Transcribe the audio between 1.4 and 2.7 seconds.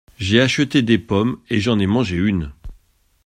et j’en ai mangé une.